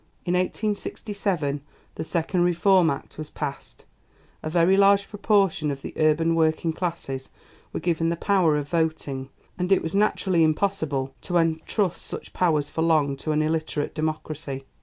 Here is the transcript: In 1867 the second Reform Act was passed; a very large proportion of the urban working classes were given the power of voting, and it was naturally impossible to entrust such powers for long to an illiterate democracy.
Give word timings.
In 0.25 0.33
1867 0.33 1.61
the 1.93 2.03
second 2.03 2.43
Reform 2.43 2.89
Act 2.89 3.19
was 3.19 3.29
passed; 3.29 3.85
a 4.41 4.49
very 4.49 4.75
large 4.75 5.07
proportion 5.07 5.69
of 5.69 5.83
the 5.83 5.93
urban 5.95 6.33
working 6.33 6.73
classes 6.73 7.29
were 7.71 7.79
given 7.79 8.09
the 8.09 8.15
power 8.15 8.57
of 8.57 8.67
voting, 8.67 9.29
and 9.59 9.71
it 9.71 9.83
was 9.83 9.93
naturally 9.93 10.43
impossible 10.43 11.13
to 11.21 11.37
entrust 11.37 12.01
such 12.03 12.33
powers 12.33 12.67
for 12.67 12.81
long 12.81 13.15
to 13.17 13.31
an 13.31 13.43
illiterate 13.43 13.93
democracy. 13.93 14.63